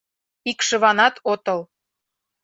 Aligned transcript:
Икшыванат 0.49 1.15
отыл. 1.31 1.61